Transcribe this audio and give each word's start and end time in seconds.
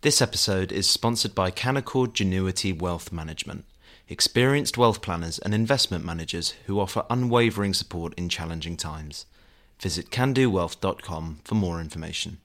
This 0.00 0.22
episode 0.22 0.70
is 0.70 0.88
sponsored 0.88 1.34
by 1.34 1.50
Canaccord 1.50 2.12
Genuity 2.12 2.72
Wealth 2.72 3.10
Management, 3.10 3.64
experienced 4.08 4.78
wealth 4.78 5.02
planners 5.02 5.40
and 5.40 5.52
investment 5.52 6.04
managers 6.04 6.54
who 6.66 6.78
offer 6.78 7.04
unwavering 7.10 7.74
support 7.74 8.14
in 8.14 8.28
challenging 8.28 8.76
times. 8.76 9.26
Visit 9.80 10.10
candowealth.com 10.10 11.40
for 11.42 11.54
more 11.56 11.80
information. 11.80 12.38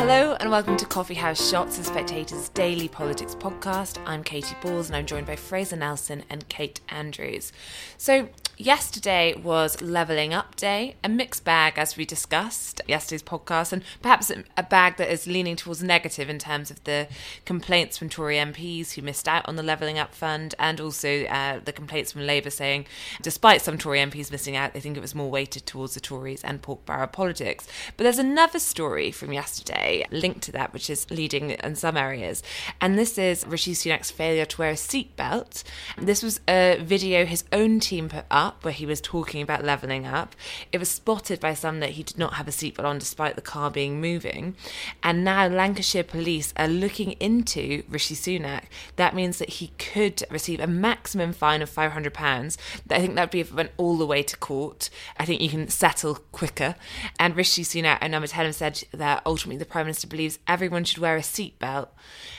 Hello 0.00 0.34
and 0.40 0.50
welcome 0.50 0.78
to 0.78 0.86
Coffee 0.86 1.12
House 1.12 1.50
Shots, 1.50 1.76
the 1.76 1.84
Spectator's 1.84 2.48
daily 2.48 2.88
politics 2.88 3.34
podcast. 3.34 3.98
I'm 4.06 4.24
Katy 4.24 4.56
Balls 4.62 4.88
and 4.88 4.96
I'm 4.96 5.04
joined 5.04 5.26
by 5.26 5.36
Fraser 5.36 5.76
Nelson 5.76 6.24
and 6.30 6.48
Kate 6.48 6.80
Andrews. 6.88 7.52
So, 7.98 8.30
yesterday 8.56 9.34
was 9.34 9.80
Levelling 9.80 10.34
Up 10.34 10.56
Day, 10.56 10.96
a 11.02 11.08
mixed 11.08 11.44
bag 11.44 11.74
as 11.76 11.96
we 11.96 12.04
discussed 12.04 12.80
yesterday's 12.86 13.22
podcast, 13.22 13.72
and 13.72 13.82
perhaps 14.02 14.30
a 14.56 14.62
bag 14.62 14.96
that 14.96 15.10
is 15.10 15.26
leaning 15.26 15.56
towards 15.56 15.82
negative 15.82 16.28
in 16.28 16.38
terms 16.38 16.70
of 16.70 16.82
the 16.84 17.06
complaints 17.44 17.96
from 17.96 18.08
Tory 18.08 18.36
MPs 18.36 18.92
who 18.92 19.02
missed 19.02 19.28
out 19.28 19.46
on 19.48 19.56
the 19.56 19.62
Levelling 19.62 19.98
Up 19.98 20.14
Fund, 20.14 20.54
and 20.58 20.80
also 20.80 21.24
uh, 21.24 21.60
the 21.62 21.72
complaints 21.72 22.12
from 22.12 22.26
Labour 22.26 22.50
saying, 22.50 22.86
despite 23.22 23.62
some 23.62 23.78
Tory 23.78 23.98
MPs 23.98 24.30
missing 24.30 24.56
out, 24.56 24.72
they 24.72 24.80
think 24.80 24.96
it 24.96 25.00
was 25.00 25.14
more 25.14 25.30
weighted 25.30 25.64
towards 25.66 25.94
the 25.94 26.00
Tories 26.00 26.44
and 26.44 26.62
pork 26.62 26.84
barrel 26.86 27.06
politics. 27.06 27.66
But 27.96 28.04
there's 28.04 28.18
another 28.18 28.58
story 28.58 29.10
from 29.10 29.32
yesterday 29.32 29.89
linked 30.10 30.42
to 30.42 30.52
that, 30.52 30.72
which 30.72 30.90
is 30.90 31.10
leading 31.10 31.50
in 31.50 31.74
some 31.76 31.96
areas. 31.96 32.42
And 32.80 32.98
this 32.98 33.18
is 33.18 33.46
Rishi 33.46 33.72
Sunak's 33.72 34.10
failure 34.10 34.44
to 34.44 34.58
wear 34.58 34.70
a 34.70 34.74
seatbelt. 34.74 35.62
This 35.98 36.22
was 36.22 36.40
a 36.48 36.78
video 36.80 37.24
his 37.24 37.44
own 37.52 37.80
team 37.80 38.08
put 38.08 38.24
up 38.30 38.64
where 38.64 38.74
he 38.74 38.86
was 38.86 39.00
talking 39.00 39.42
about 39.42 39.64
levelling 39.64 40.06
up. 40.06 40.34
It 40.72 40.78
was 40.78 40.88
spotted 40.88 41.40
by 41.40 41.54
some 41.54 41.80
that 41.80 41.90
he 41.90 42.02
did 42.02 42.18
not 42.18 42.34
have 42.34 42.48
a 42.48 42.52
seatbelt 42.52 42.84
on 42.84 42.98
despite 42.98 43.36
the 43.36 43.42
car 43.42 43.70
being 43.70 44.00
moving. 44.00 44.54
And 45.02 45.24
now 45.24 45.46
Lancashire 45.46 46.04
police 46.04 46.52
are 46.56 46.68
looking 46.68 47.12
into 47.12 47.82
Rishi 47.88 48.14
Sunak. 48.14 48.64
That 48.96 49.14
means 49.14 49.38
that 49.38 49.50
he 49.50 49.68
could 49.78 50.22
receive 50.30 50.60
a 50.60 50.66
maximum 50.66 51.32
fine 51.32 51.62
of 51.62 51.70
£500. 51.70 52.56
I 52.90 52.98
think 53.00 53.14
that 53.14 53.22
would 53.22 53.30
be 53.30 53.40
if 53.40 53.50
it 53.50 53.56
went 53.56 53.72
all 53.76 53.96
the 53.96 54.06
way 54.06 54.22
to 54.22 54.36
court. 54.36 54.90
I 55.18 55.24
think 55.24 55.40
you 55.40 55.48
can 55.48 55.68
settle 55.68 56.16
quicker. 56.32 56.76
And 57.18 57.36
Rishi 57.36 57.62
Sunak 57.62 57.98
and 58.00 58.12
Number 58.12 58.26
10 58.26 58.46
have 58.46 58.54
said 58.54 58.84
that 58.92 59.22
ultimately 59.24 59.58
the 59.58 59.64
Prime 59.80 59.86
Minister 59.86 60.08
believes 60.08 60.38
everyone 60.46 60.84
should 60.84 60.98
wear 60.98 61.16
a 61.16 61.20
seatbelt 61.20 61.88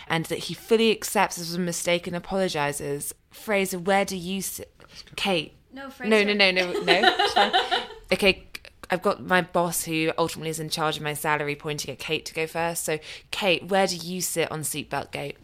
and 0.08 0.25
that 0.25 0.38
he 0.38 0.53
fully 0.53 0.92
accepts 0.92 1.38
this 1.38 1.48
was 1.48 1.56
a 1.56 1.59
mistake 1.59 2.06
and 2.06 2.16
apologises. 2.16 3.16
Fraser, 3.31 3.80
where 3.80 4.06
do 4.06 4.16
you 4.16 4.44
sit? 4.44 4.72
Kate. 5.16 5.56
No, 5.73 5.89
Fraser. 5.89 6.23
No, 6.23 6.23
no, 6.23 6.52
no, 6.52 6.52
no, 6.52 6.83
no. 6.83 7.83
Okay, 8.14 8.45
I've 8.92 9.02
got 9.02 9.25
my 9.25 9.42
boss 9.42 9.86
who 9.86 10.11
ultimately 10.20 10.52
is 10.52 10.59
in 10.59 10.70
charge 10.70 10.98
of 10.98 11.02
my 11.02 11.16
salary 11.16 11.56
pointing 11.56 11.92
at 11.92 11.98
Kate 11.98 12.28
to 12.28 12.33
go 12.36 12.45
first. 12.45 12.83
So, 12.83 13.00
Kate, 13.31 13.66
where 13.66 13.88
do 13.88 13.95
you 13.95 14.22
sit 14.22 14.52
on 14.52 14.61
seatbelt 14.61 15.09
gate? 15.09 15.38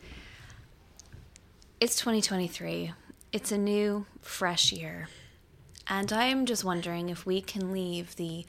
It's 1.80 1.96
2023. 1.96 2.94
It's 3.32 3.52
a 3.52 3.58
new, 3.58 4.06
fresh 4.22 4.72
year. 4.72 5.08
And 5.88 6.14
I 6.14 6.26
am 6.26 6.46
just 6.46 6.64
wondering 6.64 7.10
if 7.10 7.26
we 7.26 7.42
can 7.42 7.72
leave 7.72 8.18
the 8.18 8.46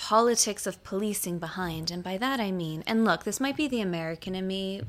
politics 0.00 0.66
of 0.66 0.82
policing 0.82 1.38
behind. 1.38 1.90
And 1.90 2.02
by 2.02 2.16
that 2.16 2.40
I 2.40 2.50
mean, 2.50 2.82
and 2.86 3.04
look, 3.04 3.24
this 3.24 3.38
might 3.38 3.54
be 3.54 3.68
the 3.68 3.82
American 3.82 4.34
in 4.34 4.46
me 4.46 4.80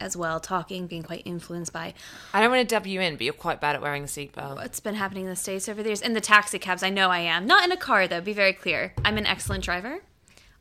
as 0.00 0.16
well, 0.16 0.40
talking, 0.40 0.88
being 0.88 1.04
quite 1.04 1.22
influenced 1.24 1.72
by. 1.72 1.94
I 2.34 2.40
don't 2.40 2.50
want 2.50 2.68
to 2.68 2.74
dub 2.74 2.84
you 2.84 3.00
in, 3.00 3.14
but 3.14 3.22
you're 3.22 3.34
quite 3.34 3.60
bad 3.60 3.76
at 3.76 3.82
wearing 3.82 4.02
a 4.02 4.06
seatbelt. 4.06 4.56
What's 4.56 4.80
been 4.80 4.96
happening 4.96 5.24
in 5.24 5.30
the 5.30 5.36
States 5.36 5.68
over 5.68 5.80
the 5.80 5.90
years. 5.90 6.02
In 6.02 6.12
the 6.12 6.20
taxi 6.20 6.58
cabs, 6.58 6.82
I 6.82 6.90
know 6.90 7.08
I 7.08 7.20
am. 7.20 7.46
Not 7.46 7.64
in 7.64 7.70
a 7.70 7.76
car, 7.76 8.08
though, 8.08 8.20
be 8.20 8.32
very 8.32 8.52
clear. 8.52 8.94
I'm 9.04 9.16
an 9.16 9.26
excellent 9.26 9.62
driver. 9.62 10.00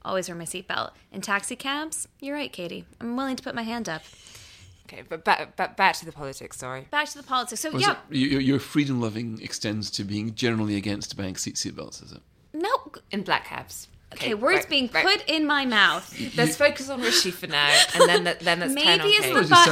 Always 0.06 0.30
wear 0.30 0.38
my 0.38 0.46
seatbelt. 0.46 0.92
In 1.12 1.22
taxi 1.22 1.56
cabs, 1.56 2.08
you're 2.22 2.36
right, 2.36 2.54
Katie. 2.54 2.86
I'm 3.02 3.18
willing 3.18 3.36
to 3.36 3.44
put 3.44 3.56
my 3.56 3.64
hand 3.64 3.90
up. 3.90 4.04
Okay, 4.86 5.02
but 5.10 5.26
back, 5.26 5.56
back, 5.56 5.76
back 5.76 5.96
to 5.98 6.06
the 6.06 6.12
politics, 6.12 6.58
sorry. 6.58 6.88
Back 6.92 7.10
to 7.10 7.18
the 7.18 7.24
politics. 7.24 7.62
So, 7.62 7.72
Was 7.72 7.82
yeah. 7.82 7.96
it- 8.12 8.16
your, 8.16 8.42
your 8.42 8.60
freedom 8.60 9.02
loving 9.02 9.40
extends 9.42 9.90
to 9.92 10.04
being 10.04 10.36
generally 10.36 10.76
against 10.76 11.18
bank 11.18 11.40
seat 11.40 11.56
seatbelts, 11.56 12.04
is 12.04 12.12
it? 12.12 12.22
In 13.12 13.24
black 13.24 13.46
cabs. 13.46 13.88
Okay, 14.14 14.34
words 14.34 14.60
right, 14.60 14.70
being 14.70 14.90
right. 14.94 15.06
put 15.06 15.30
in 15.30 15.46
my 15.46 15.66
mouth. 15.66 16.12
Let's 16.38 16.56
focus 16.56 16.90
on 16.90 17.02
Rishi 17.02 17.30
for 17.30 17.46
now, 17.48 17.78
and 17.94 18.08
then 18.10 18.24
let- 18.24 18.40
then 18.40 18.62
let's 18.62 18.74
turn 18.74 18.86
maybe 18.86 19.02
on 19.02 19.08
it's 19.10 19.20
Kate. 19.20 19.34
the 19.34 19.40
Let's 19.42 19.50
bi- 19.50 19.66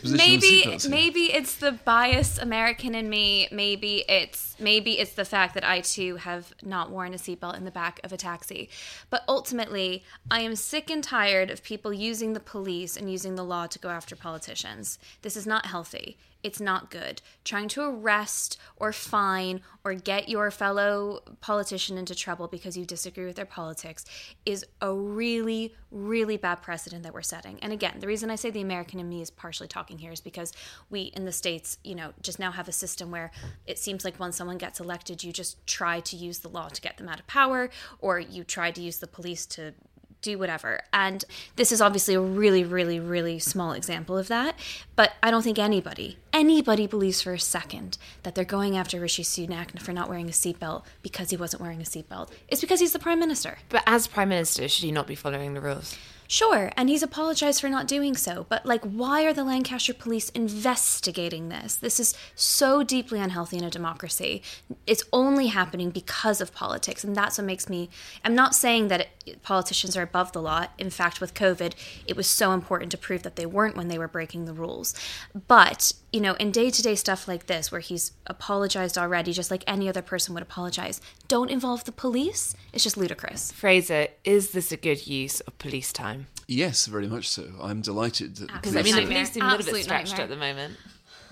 position 0.00 0.16
maybe 0.16 0.78
maybe 0.88 1.20
it's 1.32 1.56
the 1.56 1.72
biased 1.72 2.40
American 2.40 2.94
in 2.94 3.10
me. 3.10 3.48
Maybe 3.52 4.04
it's 4.08 4.56
maybe 4.58 4.98
it's 4.98 5.12
the 5.12 5.26
fact 5.26 5.52
that 5.54 5.64
I 5.64 5.82
too 5.82 6.16
have 6.16 6.54
not 6.62 6.90
worn 6.90 7.12
a 7.12 7.18
seatbelt 7.18 7.56
in 7.58 7.64
the 7.66 7.70
back 7.70 8.00
of 8.02 8.12
a 8.12 8.16
taxi. 8.16 8.70
But 9.10 9.24
ultimately, 9.28 10.04
I 10.30 10.40
am 10.40 10.56
sick 10.56 10.88
and 10.90 11.04
tired 11.04 11.50
of 11.50 11.62
people 11.62 11.92
using 11.92 12.32
the 12.32 12.40
police 12.40 12.96
and 12.96 13.10
using 13.12 13.34
the 13.34 13.44
law 13.44 13.66
to 13.66 13.78
go 13.78 13.90
after 13.90 14.16
politicians. 14.16 14.98
This 15.20 15.36
is 15.36 15.46
not 15.46 15.66
healthy. 15.66 16.16
It's 16.42 16.60
not 16.60 16.90
good. 16.90 17.22
Trying 17.44 17.68
to 17.68 17.82
arrest 17.82 18.58
or 18.76 18.92
fine 18.92 19.60
or 19.84 19.94
get 19.94 20.28
your 20.28 20.50
fellow 20.50 21.20
politician 21.40 21.96
into 21.96 22.16
trouble 22.16 22.48
because 22.48 22.76
you 22.76 22.84
disagree 22.84 23.26
with 23.26 23.36
their 23.36 23.44
politics 23.46 23.81
is 24.46 24.64
a 24.80 24.92
really, 24.92 25.74
really 25.90 26.36
bad 26.36 26.56
precedent 26.56 27.02
that 27.02 27.14
we're 27.14 27.22
setting. 27.22 27.58
And 27.62 27.72
again, 27.72 27.96
the 28.00 28.06
reason 28.06 28.30
I 28.30 28.36
say 28.36 28.50
the 28.50 28.60
American 28.60 29.00
in 29.00 29.08
me 29.08 29.20
is 29.20 29.30
partially 29.30 29.68
talking 29.68 29.98
here 29.98 30.12
is 30.12 30.20
because 30.20 30.52
we 30.90 31.02
in 31.16 31.24
the 31.24 31.32
States, 31.32 31.78
you 31.84 31.94
know, 31.94 32.12
just 32.20 32.38
now 32.38 32.50
have 32.52 32.68
a 32.68 32.72
system 32.72 33.10
where 33.10 33.30
it 33.66 33.78
seems 33.78 34.04
like 34.04 34.16
when 34.16 34.32
someone 34.32 34.58
gets 34.58 34.80
elected, 34.80 35.22
you 35.24 35.32
just 35.32 35.64
try 35.66 36.00
to 36.00 36.16
use 36.16 36.40
the 36.40 36.48
law 36.48 36.68
to 36.68 36.80
get 36.80 36.96
them 36.96 37.08
out 37.08 37.20
of 37.20 37.26
power, 37.26 37.70
or 37.98 38.18
you 38.18 38.44
try 38.44 38.70
to 38.70 38.80
use 38.80 38.98
the 38.98 39.06
police 39.06 39.46
to 39.46 39.74
do 40.22 40.38
whatever. 40.38 40.80
And 40.92 41.24
this 41.56 41.70
is 41.70 41.80
obviously 41.80 42.14
a 42.14 42.20
really, 42.20 42.64
really, 42.64 42.98
really 42.98 43.38
small 43.38 43.72
example 43.72 44.16
of 44.16 44.28
that. 44.28 44.58
But 44.96 45.12
I 45.22 45.30
don't 45.30 45.42
think 45.42 45.58
anybody, 45.58 46.18
anybody 46.32 46.86
believes 46.86 47.20
for 47.20 47.34
a 47.34 47.38
second 47.38 47.98
that 48.22 48.34
they're 48.34 48.44
going 48.44 48.76
after 48.76 48.98
Rishi 48.98 49.22
Sunak 49.22 49.80
for 49.80 49.92
not 49.92 50.08
wearing 50.08 50.28
a 50.28 50.32
seatbelt 50.32 50.84
because 51.02 51.30
he 51.30 51.36
wasn't 51.36 51.62
wearing 51.62 51.80
a 51.80 51.84
seatbelt. 51.84 52.30
It's 52.48 52.60
because 52.60 52.80
he's 52.80 52.92
the 52.92 52.98
prime 52.98 53.18
minister. 53.18 53.58
But 53.68 53.82
as 53.86 54.06
prime 54.06 54.30
minister, 54.30 54.68
should 54.68 54.84
he 54.84 54.92
not 54.92 55.06
be 55.06 55.14
following 55.14 55.54
the 55.54 55.60
rules? 55.60 55.96
Sure, 56.32 56.72
and 56.78 56.88
he's 56.88 57.02
apologized 57.02 57.60
for 57.60 57.68
not 57.68 57.86
doing 57.86 58.16
so, 58.16 58.46
but 58.48 58.64
like, 58.64 58.82
why 58.84 59.22
are 59.26 59.34
the 59.34 59.44
Lancashire 59.44 59.94
police 59.94 60.30
investigating 60.30 61.50
this? 61.50 61.76
This 61.76 62.00
is 62.00 62.14
so 62.34 62.82
deeply 62.82 63.20
unhealthy 63.20 63.58
in 63.58 63.64
a 63.64 63.68
democracy. 63.68 64.40
It's 64.86 65.04
only 65.12 65.48
happening 65.48 65.90
because 65.90 66.40
of 66.40 66.54
politics, 66.54 67.04
and 67.04 67.14
that's 67.14 67.36
what 67.36 67.44
makes 67.44 67.68
me. 67.68 67.90
I'm 68.24 68.34
not 68.34 68.54
saying 68.54 68.88
that 68.88 69.08
it, 69.26 69.42
politicians 69.42 69.94
are 69.94 70.00
above 70.00 70.32
the 70.32 70.40
law. 70.40 70.68
In 70.78 70.88
fact, 70.88 71.20
with 71.20 71.34
COVID, 71.34 71.74
it 72.06 72.16
was 72.16 72.26
so 72.26 72.52
important 72.52 72.92
to 72.92 72.96
prove 72.96 73.24
that 73.24 73.36
they 73.36 73.44
weren't 73.44 73.76
when 73.76 73.88
they 73.88 73.98
were 73.98 74.08
breaking 74.08 74.46
the 74.46 74.54
rules. 74.54 74.94
But, 75.48 75.92
you 76.14 76.20
know, 76.22 76.32
in 76.36 76.50
day 76.50 76.70
to 76.70 76.80
day 76.80 76.94
stuff 76.94 77.28
like 77.28 77.44
this, 77.44 77.70
where 77.70 77.82
he's 77.82 78.12
apologized 78.26 78.96
already, 78.96 79.34
just 79.34 79.50
like 79.50 79.64
any 79.66 79.86
other 79.86 80.00
person 80.00 80.32
would 80.32 80.42
apologize, 80.42 80.98
don't 81.28 81.50
involve 81.50 81.84
the 81.84 81.92
police. 81.92 82.56
It's 82.72 82.84
just 82.84 82.96
ludicrous. 82.96 83.52
Fraser, 83.52 84.08
is 84.24 84.52
this 84.52 84.72
a 84.72 84.78
good 84.78 85.06
use 85.06 85.40
of 85.40 85.58
police 85.58 85.92
time? 85.92 86.21
Yes, 86.48 86.86
very 86.86 87.06
much 87.08 87.28
so. 87.28 87.50
I'm 87.60 87.80
delighted 87.80 88.36
that 88.36 88.48
Because 88.52 88.76
I 88.76 88.80
police 88.82 88.94
mean, 88.94 89.02
are- 89.04 89.06
the 89.06 89.12
police 89.14 89.32
seem 89.32 89.42
a 89.42 89.46
little 89.46 89.58
bit 89.58 89.66
Absolute 89.66 89.84
stretched 89.84 90.10
nightmare. 90.10 90.24
at 90.24 90.28
the 90.30 90.36
moment. 90.36 90.76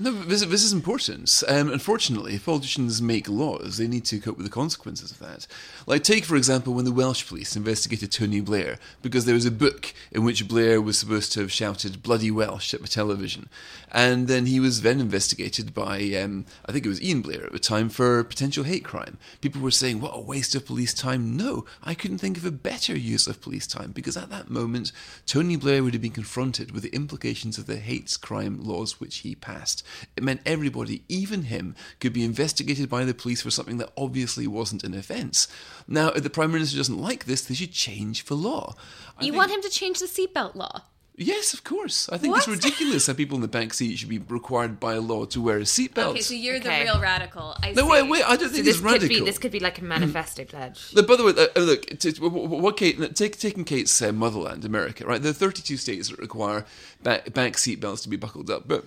No, 0.01 0.13
this, 0.13 0.43
this 0.47 0.65
is 0.65 0.73
important. 0.73 1.43
Um, 1.47 1.71
unfortunately, 1.71 2.35
if 2.35 2.47
politicians 2.47 3.03
make 3.03 3.29
laws, 3.29 3.77
they 3.77 3.87
need 3.87 4.07
to 4.07 4.19
cope 4.19 4.39
with 4.39 4.47
the 4.47 4.53
consequences 4.53 5.11
of 5.11 5.19
that. 5.19 5.47
Like, 5.87 6.03
take, 6.05 6.25
for 6.25 6.37
example, 6.37 6.73
when 6.73 6.87
the 6.87 6.93
Welsh 6.93 7.29
police 7.29 7.55
investigated 7.55 8.11
Tony 8.11 8.41
Blair 8.41 8.79
because 9.03 9.27
there 9.27 9.35
was 9.35 9.45
a 9.45 9.51
book 9.51 9.93
in 10.11 10.25
which 10.25 10.49
Blair 10.49 10.81
was 10.81 10.99
supposed 10.99 11.33
to 11.33 11.41
have 11.41 11.53
shouted 11.53 12.03
bloody 12.03 12.31
Welsh 12.31 12.73
at 12.73 12.81
the 12.81 12.89
television. 12.89 13.51
And 13.93 14.27
then 14.27 14.47
he 14.47 14.59
was 14.59 14.81
then 14.81 15.01
investigated 15.01 15.75
by, 15.75 16.01
um, 16.15 16.47
I 16.65 16.73
think 16.73 16.87
it 16.87 16.89
was 16.89 17.03
Ian 17.03 17.21
Blair 17.21 17.45
at 17.45 17.53
the 17.53 17.59
time, 17.59 17.91
for 17.91 18.25
potential 18.25 18.65
hate 18.65 18.85
crime. 18.85 19.19
People 19.43 19.61
were 19.61 19.71
saying, 19.71 20.01
what 20.01 20.17
a 20.17 20.21
waste 20.21 20.55
of 20.55 20.65
police 20.65 20.95
time. 20.95 21.37
No, 21.37 21.67
I 21.83 21.93
couldn't 21.93 22.19
think 22.19 22.39
of 22.39 22.47
a 22.47 22.51
better 22.51 22.97
use 22.97 23.27
of 23.27 23.43
police 23.43 23.67
time 23.67 23.93
because 23.93 24.17
at 24.17 24.31
that 24.31 24.49
moment, 24.49 24.93
Tony 25.27 25.57
Blair 25.57 25.83
would 25.83 25.93
have 25.93 26.01
been 26.01 26.11
confronted 26.11 26.71
with 26.71 26.85
the 26.85 26.95
implications 26.95 27.59
of 27.59 27.67
the 27.67 27.77
hate 27.77 28.17
crime 28.23 28.65
laws 28.65 28.99
which 28.99 29.19
he 29.19 29.35
passed. 29.35 29.85
It 30.17 30.23
meant 30.23 30.41
everybody, 30.47 31.03
even 31.09 31.45
him, 31.45 31.75
could 32.01 32.13
be 32.13 32.25
investigated 32.25 32.89
by 32.89 33.05
the 33.05 33.15
police 33.15 33.43
for 33.43 33.51
something 33.51 33.79
that 33.79 33.93
obviously 33.97 34.47
wasn't 34.47 34.85
an 34.85 34.95
offence. 34.95 35.49
Now, 35.89 36.09
if 36.09 36.23
the 36.23 36.31
Prime 36.31 36.53
Minister 36.53 36.77
doesn't 36.77 36.99
like 37.01 37.25
this, 37.25 37.43
they 37.43 37.55
should 37.55 37.73
change 37.73 38.25
the 38.25 38.35
law. 38.37 38.75
I 39.19 39.25
You 39.25 39.33
think- 39.33 39.37
want 39.39 39.53
him 39.53 39.63
to 39.63 39.71
change 39.71 39.99
the 39.99 40.07
seatbelt 40.07 40.55
law? 40.55 40.83
Yes, 41.23 41.53
of 41.53 41.65
course. 41.65 42.09
I 42.09 42.17
think 42.17 42.35
it's 42.35 42.49
ridiculous 42.59 43.05
that 43.05 43.19
people 43.19 43.35
in 43.37 43.43
the 43.43 43.49
back 43.49 43.75
seat 43.75 43.97
should 43.99 44.09
be 44.09 44.17
required 44.21 44.81
by 44.81 44.95
law 44.95 45.27
to 45.27 45.43
wear 45.43 45.59
a 45.59 45.63
seatbelt. 45.63 46.13
Okay, 46.13 46.21
so 46.23 46.33
you're 46.33 46.57
Okay. 46.57 46.79
the 46.79 46.85
real 46.93 47.01
radical. 47.01 47.55
I 47.63 47.73
no, 47.73 47.83
see. 47.83 47.89
wait, 47.91 48.03
wait. 48.09 48.25
I 48.25 48.37
don't 48.37 48.49
So 48.49 48.55
think 48.55 48.65
this 48.65 48.77
it's 48.81 48.85
could 48.87 49.07
be 49.09 49.21
this 49.21 49.37
could 49.37 49.53
be 49.53 49.61
like 49.61 49.79
a 49.79 49.85
manifesto 49.85 50.45
pledge. 50.47 50.95
Look, 50.95 51.07
by 51.07 51.17
the 51.17 51.25
way, 51.25 51.33
uh, 51.37 51.49
uh, 51.55 51.61
look, 51.61 51.85
t- 51.85 51.97
t- 51.97 52.13
w- 52.13 52.43
w- 52.45 52.63
what 52.63 52.79
Kate, 52.79 53.15
take, 53.15 53.39
taking 53.39 53.65
Kate's 53.67 54.01
uh, 54.01 54.13
motherland, 54.13 54.65
America, 54.65 55.05
right? 55.07 55.21
There 55.21 55.29
are 55.31 55.35
32 55.35 55.77
states 55.77 56.09
that 56.09 56.19
require 56.19 56.65
back, 57.03 57.35
bank 57.35 57.59
seat 57.59 57.81
belts 57.81 58.01
to 58.03 58.09
be 58.09 58.17
buckled 58.17 58.49
up, 58.49 58.67
but 58.67 58.87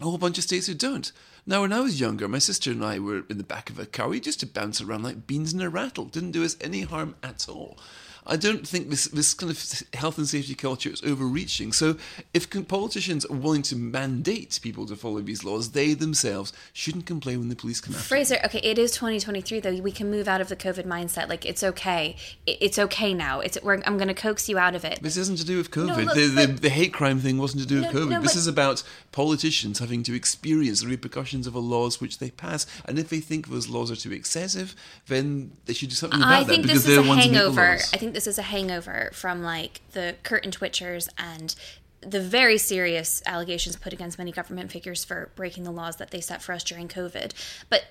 a 0.00 0.04
whole 0.04 0.18
bunch 0.18 0.38
of 0.38 0.44
states 0.44 0.66
who 0.66 0.74
don't. 0.74 1.10
Now, 1.46 1.62
when 1.62 1.72
I 1.72 1.80
was 1.80 2.00
younger, 2.00 2.28
my 2.28 2.38
sister 2.38 2.70
and 2.70 2.84
I 2.84 2.98
were 2.98 3.24
in 3.30 3.38
the 3.38 3.44
back 3.44 3.70
of 3.70 3.78
a 3.78 3.86
car. 3.86 4.08
We 4.08 4.20
used 4.20 4.40
to 4.40 4.46
bounce 4.46 4.80
around 4.80 5.04
like 5.04 5.26
beans 5.26 5.54
in 5.54 5.60
a 5.60 5.70
rattle. 5.70 6.04
Didn't 6.04 6.32
do 6.32 6.44
us 6.44 6.56
any 6.60 6.82
harm 6.82 7.14
at 7.22 7.48
all. 7.48 7.78
I 8.26 8.36
don't 8.36 8.66
think 8.66 8.90
this 8.90 9.04
this 9.06 9.34
kind 9.34 9.50
of 9.50 9.82
health 9.94 10.18
and 10.18 10.28
safety 10.28 10.54
culture 10.54 10.90
is 10.90 11.02
overreaching. 11.02 11.72
So, 11.72 11.96
if 12.34 12.48
politicians 12.68 13.24
are 13.26 13.34
willing 13.36 13.62
to 13.62 13.76
mandate 13.76 14.58
people 14.62 14.86
to 14.86 14.96
follow 14.96 15.20
these 15.20 15.44
laws, 15.44 15.70
they 15.72 15.94
themselves 15.94 16.52
shouldn't 16.72 17.06
complain 17.06 17.38
when 17.40 17.48
the 17.48 17.56
police 17.56 17.80
come 17.80 17.94
after. 17.94 18.02
them. 18.02 18.08
Fraser, 18.08 18.38
okay, 18.44 18.60
it 18.62 18.78
is 18.78 18.90
2023 18.92 19.60
though. 19.60 19.76
We 19.80 19.92
can 19.92 20.10
move 20.10 20.26
out 20.28 20.40
of 20.40 20.48
the 20.48 20.56
COVID 20.56 20.86
mindset. 20.86 21.28
Like 21.28 21.44
it's 21.46 21.62
okay. 21.62 22.16
It's 22.46 22.78
okay 22.78 23.14
now. 23.14 23.40
It's 23.40 23.58
we're, 23.62 23.80
I'm 23.86 23.96
going 23.96 24.08
to 24.08 24.14
coax 24.14 24.48
you 24.48 24.58
out 24.58 24.74
of 24.74 24.84
it. 24.84 25.00
This 25.02 25.16
isn't 25.16 25.38
to 25.38 25.44
do 25.44 25.56
with 25.58 25.70
COVID. 25.70 26.04
look, 26.06 26.14
the, 26.14 26.26
the, 26.28 26.46
but- 26.48 26.62
the 26.62 26.68
hate 26.70 26.92
crime 26.92 27.20
thing 27.20 27.38
wasn't 27.38 27.62
to 27.62 27.68
do 27.68 27.76
with 27.80 27.92
No, 27.94 28.00
COVID. 28.00 28.10
no, 28.10 28.20
this 28.22 28.32
but- 28.32 28.38
is 28.38 28.46
about 28.46 28.82
politicians 29.12 29.78
having 29.78 30.02
to 30.02 30.14
experience 30.14 30.80
the 30.82 30.88
repercussions 30.88 31.46
of 31.46 31.54
a 31.54 31.58
laws 31.58 32.00
which 32.00 32.18
they 32.18 32.30
pass. 32.30 32.66
And 32.84 32.98
if 32.98 33.08
they 33.08 33.20
think 33.20 33.48
those 33.48 33.68
laws 33.68 33.90
are 33.90 33.96
too 33.96 34.12
excessive, 34.12 34.74
then 35.06 35.52
they 35.66 35.72
should 35.72 35.88
do 35.90 35.94
something 35.94 36.20
about 36.20 36.32
I 36.32 36.44
that 36.44 36.62
because 36.62 36.84
they're 36.84 37.02
the 37.02 37.08
ones 37.08 37.24
who 37.24 37.30
make 37.30 37.38
the 37.38 37.44
hangover. 37.44 37.70
laws. 37.72 37.90
I 37.92 37.96
think 37.96 38.12
this 38.16 38.26
is 38.26 38.38
a 38.38 38.42
hangover 38.42 39.10
from 39.12 39.42
like 39.42 39.82
the 39.92 40.16
curtain 40.22 40.50
twitchers 40.50 41.06
and 41.18 41.54
the 42.00 42.18
very 42.18 42.56
serious 42.56 43.22
allegations 43.26 43.76
put 43.76 43.92
against 43.92 44.16
many 44.16 44.32
government 44.32 44.72
figures 44.72 45.04
for 45.04 45.30
breaking 45.36 45.64
the 45.64 45.70
laws 45.70 45.96
that 45.96 46.12
they 46.12 46.20
set 46.22 46.40
for 46.40 46.54
us 46.54 46.64
during 46.64 46.88
COVID. 46.88 47.32
But 47.68 47.84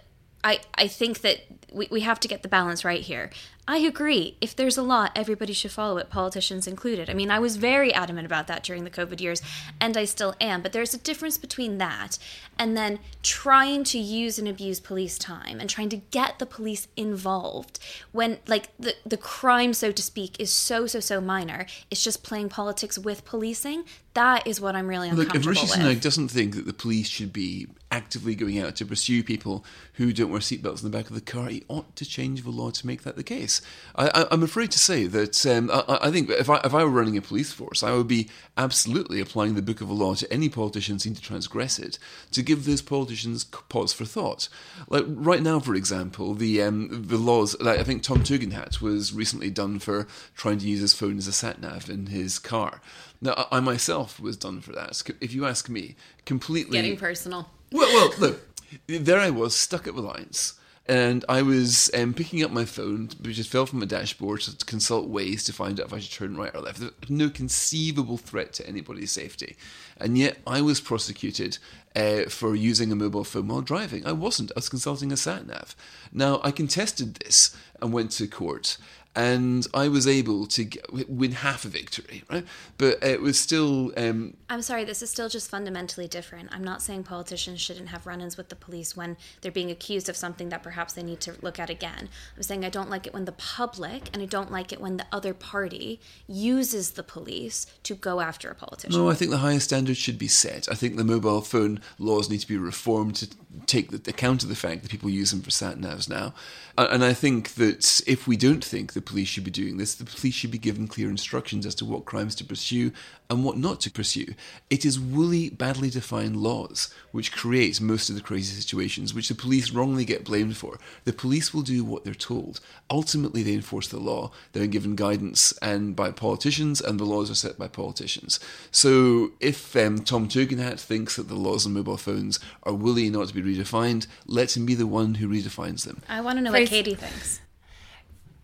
I, 0.44 0.62
I 0.74 0.88
think 0.88 1.22
that 1.22 1.42
we, 1.72 1.88
we 1.92 2.02
have 2.02 2.20
to 2.22 2.28
get 2.28 2.42
the 2.42 2.48
balance 2.48 2.84
right 2.84 3.02
here. 3.02 3.30
I 3.68 3.78
agree. 3.78 4.38
If 4.42 4.56
there's 4.56 4.78
a 4.78 4.84
law, 4.84 5.08
everybody 5.16 5.52
should 5.52 5.72
follow 5.72 5.98
it, 5.98 6.10
politicians 6.10 6.68
included. 6.68 7.10
I 7.10 7.16
mean, 7.16 7.32
I 7.32 7.40
was 7.40 7.56
very 7.56 7.92
adamant 7.94 8.28
about 8.28 8.46
that 8.48 8.64
during 8.64 8.84
the 8.84 8.92
COVID 8.92 9.20
years, 9.20 9.42
and 9.82 9.98
I 9.98 10.06
still 10.06 10.36
am. 10.40 10.62
But 10.62 10.72
there's 10.72 10.94
a 10.94 11.00
difference 11.00 11.40
between 11.40 11.80
that 11.80 12.20
and 12.60 12.78
then 12.78 13.00
trying 13.24 13.84
to 13.86 13.98
use 13.98 14.38
and 14.38 14.48
abuse 14.48 14.80
police 14.80 15.18
time 15.18 15.60
and 15.60 15.68
trying 15.68 15.90
to 15.90 15.98
get 15.98 16.38
the 16.38 16.46
police 16.46 16.88
involved 16.96 17.80
when, 18.12 18.38
like, 18.46 18.70
the, 18.78 18.96
the 19.04 19.18
crime, 19.18 19.74
so 19.74 19.92
to 19.92 20.02
speak, 20.02 20.40
is 20.40 20.52
so, 20.54 20.86
so, 20.86 21.00
so 21.00 21.20
minor. 21.20 21.66
It's 21.90 22.04
just 22.04 22.24
playing 22.24 22.50
politics 22.50 23.00
with 23.00 23.26
policing. 23.26 23.84
That 24.14 24.46
is 24.48 24.62
what 24.62 24.76
I'm 24.76 24.88
really 24.88 25.10
uncomfortable 25.10 25.40
Look, 25.40 25.58
if 25.58 25.64
Rishi. 25.64 25.82
Sunak 25.82 26.02
doesn't 26.02 26.30
think 26.30 26.56
that 26.56 26.66
the 26.66 26.72
police 26.74 27.10
should 27.10 27.34
be 27.34 27.68
actively 27.92 28.36
going 28.36 28.60
out 28.60 28.76
to 28.76 28.86
pursue 28.86 29.24
people 29.24 29.66
who 29.94 30.14
don't 30.14 30.30
wear 30.30 30.40
seatbelts 30.40 30.84
in 30.84 30.90
the 30.90 30.98
back 30.98 31.10
of 31.10 31.16
the 31.16 31.22
car, 31.22 31.48
he 31.48 31.64
ought 31.68 31.96
to 31.96 32.06
change 32.06 32.44
the 32.44 32.50
law 32.50 32.70
to 32.70 32.88
make 32.88 33.04
that 33.04 33.16
the 33.16 33.24
case. 33.24 33.55
I, 33.96 34.08
I, 34.08 34.28
I'm 34.32 34.44
afraid 34.44 34.72
to 34.72 34.80
say 34.80 35.08
that 35.08 35.46
um, 35.46 35.72
I, 35.72 36.00
I 36.04 36.12
think 36.12 36.30
if 36.30 36.50
I, 36.50 36.58
if 36.64 36.74
I 36.74 36.84
were 36.84 36.90
running 36.90 37.18
a 37.18 37.22
police 37.22 37.52
force, 37.52 37.84
I 37.84 37.94
would 37.94 38.08
be 38.08 38.30
absolutely 38.58 39.20
applying 39.20 39.56
the 39.56 39.62
book 39.62 39.82
of 39.82 39.88
the 39.88 39.94
law 39.94 40.16
to 40.16 40.32
any 40.32 40.50
politician 40.50 41.00
seen 41.00 41.16
to 41.16 41.22
transgress 41.22 41.80
it 41.80 41.98
to 42.32 42.42
give 42.42 42.66
those 42.66 42.82
politicians 42.82 43.44
pause 43.44 43.94
for 43.94 44.06
thought. 44.06 44.50
Like 44.90 45.06
right 45.08 45.42
now, 45.42 45.60
for 45.60 45.76
example, 45.76 46.34
the 46.34 46.62
um, 46.62 47.06
the 47.08 47.18
laws. 47.18 47.60
Like 47.60 47.80
I 47.80 47.84
think 47.84 48.04
Tom 48.04 48.20
Tugendhat 48.20 48.82
was 48.82 49.14
recently 49.14 49.50
done 49.50 49.80
for 49.80 50.08
trying 50.36 50.60
to 50.60 50.68
use 50.68 50.82
his 50.82 50.94
phone 50.94 51.18
as 51.18 51.28
a 51.28 51.34
sat 51.34 51.62
nav 51.62 51.90
in 51.90 52.08
his 52.08 52.40
car. 52.40 52.82
Now, 53.22 53.48
I 53.52 53.58
I 53.58 53.60
myself 53.62 54.20
was 54.20 54.36
done 54.36 54.60
for 54.62 54.74
that. 54.74 55.02
If 55.22 55.34
you 55.34 55.46
ask 55.46 55.70
me, 55.70 55.96
completely 56.26 56.78
Getting 56.78 56.98
personal. 56.98 57.50
well, 57.72 57.88
well, 57.94 58.14
look, 58.20 58.42
there 58.88 59.20
I 59.20 59.30
was 59.30 59.56
stuck 59.56 59.88
at 59.88 59.96
the 59.96 60.02
lines, 60.02 60.60
and 60.88 61.26
I 61.28 61.42
was 61.42 61.90
um, 61.96 62.14
picking 62.14 62.44
up 62.44 62.52
my 62.52 62.66
phone, 62.66 63.10
which 63.22 63.38
just 63.38 63.50
fell 63.50 63.66
from 63.66 63.80
my 63.80 63.86
dashboard 63.86 64.42
to 64.42 64.66
consult 64.66 65.12
Waze 65.12 65.44
to 65.46 65.54
find 65.54 65.80
out 65.80 65.88
if 65.88 65.94
I 65.94 66.00
should 66.00 66.12
turn 66.12 66.38
right 66.38 66.54
or 66.54 66.62
left. 66.62 66.84
No 67.10 67.30
conceivable 67.30 68.18
threat 68.18 68.54
to 68.54 68.68
anybody's 68.68 69.12
safety, 69.12 69.56
and 69.98 70.18
yet 70.18 70.38
I 70.46 70.62
was 70.62 70.80
prosecuted 70.82 71.58
uh, 71.96 72.24
for 72.24 72.56
using 72.56 72.92
a 72.92 72.96
mobile 72.96 73.24
phone 73.24 73.48
while 73.48 73.62
driving. 73.62 74.06
I 74.06 74.12
wasn't. 74.12 74.52
I 74.52 74.60
was 74.60 74.70
consulting 74.70 75.12
a 75.12 75.18
sat 75.18 75.48
nav. 75.48 75.76
Now 76.14 76.40
I 76.44 76.52
contested 76.52 77.16
this 77.16 77.56
and 77.82 77.92
went 77.92 78.12
to 78.12 78.28
court. 78.28 78.78
And 79.16 79.66
I 79.74 79.88
was 79.88 80.08
able 80.08 80.46
to 80.48 80.64
get, 80.66 81.10
win 81.10 81.32
half 81.32 81.66
a 81.66 81.70
victory, 81.70 82.24
right? 82.30 82.46
But 82.78 83.04
it 83.04 83.22
was 83.22 83.40
still 83.40 83.94
um, 83.98 84.36
I'm 84.50 84.62
sorry, 84.62 84.84
this 84.84 85.02
is 85.02 85.10
still 85.10 85.28
just 85.28 85.50
fundamentally 85.50 86.08
different. 86.08 86.50
I'm 86.52 86.64
not 86.64 86.82
saying 86.82 87.04
politicians 87.04 87.60
shouldn't 87.60 87.90
have 87.90 88.06
run 88.06 88.22
ins 88.22 88.38
with 88.38 88.50
the 88.50 88.56
police 88.56 88.96
when 88.96 89.18
they're 89.42 89.52
being 89.52 89.72
accused 89.72 90.08
of 90.08 90.16
something 90.16 90.50
that 90.50 90.62
perhaps 90.62 90.94
they 90.94 91.02
need 91.02 91.20
to 91.22 91.36
look 91.42 91.60
at 91.60 91.70
again. 91.70 92.10
I'm 92.36 92.44
saying 92.44 92.64
I 92.64 92.70
don't 92.70 92.90
like 92.90 93.08
it 93.08 93.14
when 93.14 93.26
the 93.26 93.32
public 93.32 94.10
and 94.14 94.22
I 94.22 94.26
don't 94.28 94.52
like 94.52 94.72
it 94.72 94.80
when 94.80 94.98
the 94.98 95.06
other 95.12 95.34
party 95.34 96.00
uses 96.28 96.92
the 96.92 97.04
police 97.04 97.66
to 97.84 97.96
go 97.96 98.20
after 98.20 98.50
a 98.50 98.56
politician. 98.56 99.00
No, 99.00 99.10
I 99.10 99.16
think 99.16 99.32
the 99.32 99.38
highest 99.38 99.66
standards 99.66 99.98
should 99.98 100.20
be 100.20 100.28
set. 100.28 100.70
I 100.70 100.76
think 100.76 100.96
the 100.96 101.04
mobile 101.04 101.42
phone 101.42 101.80
laws 101.98 102.30
need 102.30 102.42
to 102.42 102.48
be 102.48 102.58
reformed 102.58 103.16
to 103.16 103.28
take 103.66 103.90
the, 103.90 104.10
account 104.10 104.44
of 104.44 104.50
the 104.50 104.56
fact 104.56 104.84
that 104.84 104.92
people 104.92 105.10
use 105.10 105.32
them 105.32 105.42
for 105.42 105.50
sat 105.50 105.80
navs 105.80 106.08
now. 106.08 106.34
And 106.78 107.04
I 107.04 107.14
think 107.14 107.56
that 107.56 108.02
if 108.06 108.28
we 108.28 108.38
don't 108.38 108.64
think 108.64 108.94
the 108.94 109.02
police 109.06 109.28
should 109.28 109.44
be 109.44 109.52
doing 109.52 109.78
this, 109.78 109.96
the 109.96 110.06
police 110.06 110.34
should 110.34 110.52
be 110.52 110.58
given 110.58 110.88
clear 110.88 111.10
instructions 111.10 111.66
as 111.66 111.76
to 111.76 111.86
what 111.86 112.06
crimes 112.06 112.36
to 112.36 112.44
pursue 112.44 112.92
and 113.30 113.44
what 113.44 113.58
not 113.58 113.80
to 113.82 113.92
pursue. 113.92 114.36
It 114.70 114.86
is 114.86 115.00
woolly, 115.00 115.50
badly 115.50 115.90
defined 115.90 116.38
laws 116.38 116.94
which 117.12 117.32
create 117.32 117.80
most 117.82 118.10
of 118.10 118.16
the 118.16 118.22
crazy 118.22 118.60
situations, 118.60 119.14
which 119.14 119.30
the 119.30 119.36
police 119.36 119.72
wrongly 119.72 120.06
get 120.06 120.26
blamed 120.26 120.58
for. 120.58 120.78
The 121.06 121.14
police 121.14 121.54
will 121.54 121.62
do 121.62 121.84
what 121.84 122.04
they're 122.04 122.14
told. 122.14 122.60
Ultimately, 122.90 123.42
they 123.42 123.54
enforce 123.54 123.88
the 123.88 124.00
law. 124.00 124.32
They're 124.52 124.68
given 124.68 124.96
guidance 124.96 125.54
and 125.62 125.96
by 125.96 126.12
politicians, 126.12 126.82
and 126.82 127.00
the 127.00 127.06
laws 127.06 127.32
are 127.32 127.36
set 127.36 127.58
by 127.58 127.68
politicians. 127.68 128.40
So, 128.72 129.32
if 129.40 129.76
um, 129.76 130.00
Tom 130.00 130.28
Tugendhat 130.28 130.80
thinks 130.80 131.16
that 131.16 131.28
the 131.28 131.36
laws 131.36 131.66
on 131.66 131.74
mobile 131.74 131.98
phones 131.98 132.40
are 132.64 132.74
woolly 132.74 133.08
and 133.08 133.16
ought 133.16 133.30
to 133.30 133.34
be 133.34 133.42
redefined, 133.42 134.08
let 134.26 134.56
him 134.56 134.66
be 134.66 134.76
the 134.76 134.88
one 134.88 135.16
who 135.16 135.28
redefines 135.28 135.86
them. 135.86 136.02
I 136.10 136.22
want 136.22 136.38
to 136.38 136.42
know 136.42 136.52
Fraser- 136.52 136.76
what 136.76 136.86
Katie 136.86 136.96
thinks. 136.96 137.40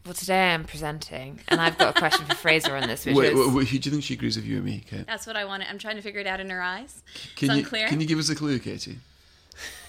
Well, 0.06 0.16
today 0.16 0.52
I'm 0.54 0.64
presenting, 0.64 1.40
and 1.48 1.62
I've 1.62 1.78
got 1.78 1.96
a 1.96 2.00
question 2.00 2.26
for 2.26 2.34
Fraser 2.36 2.76
on 2.76 2.88
this, 2.88 3.06
which 3.06 3.16
Wait, 3.16 3.34
is 3.34 3.40
wait, 3.40 3.54
wait, 3.54 3.68
who 3.68 3.78
do 3.78 3.88
you 3.90 3.92
think 3.92 4.04
she 4.04 4.16
agrees 4.16 4.36
with 4.36 4.46
you 4.46 4.56
and 4.58 4.66
me, 4.66 4.84
Kate? 4.90 5.06
That's 5.06 5.28
what 5.28 5.36
I 5.36 5.46
want. 5.46 5.64
I'm 5.70 5.78
trying 5.78 5.96
to 5.98 6.02
figure 6.02 6.20
it 6.20 6.26
out 6.28 6.40
in 6.40 6.50
her 6.50 6.62
eyes. 6.62 7.04
Can 7.36 7.50
it's 7.50 7.56
you, 7.58 7.64
unclear. 7.64 7.88
can 7.88 8.02
you 8.02 8.08
give 8.08 8.18
us 8.18 8.30
a 8.30 8.36
clue, 8.36 8.58
Katie? 8.58 8.98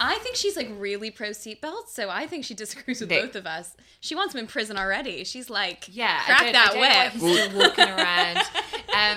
I 0.00 0.18
think 0.18 0.36
she's 0.36 0.54
like 0.54 0.68
really 0.76 1.10
pro 1.10 1.30
seatbelts, 1.30 1.88
so 1.88 2.10
I 2.10 2.26
think 2.26 2.44
she 2.44 2.52
disagrees 2.52 3.00
with 3.00 3.08
Nick. 3.08 3.22
both 3.22 3.36
of 3.36 3.46
us. 3.46 3.74
She 4.00 4.14
wants 4.14 4.34
him 4.34 4.40
in 4.40 4.46
prison 4.48 4.76
already. 4.76 5.24
She's 5.24 5.48
like, 5.48 5.84
yeah, 5.90 6.20
I 6.20 6.26
crack 6.26 6.40
don't, 6.40 6.52
that 6.52 6.62
I 6.62 6.66
don't 6.66 6.74
know 6.74 6.80
why 6.80 7.04
whip. 7.04 7.12
he's 7.12 7.48
still 7.48 7.58
walking 7.60 7.88
around. 7.88 8.36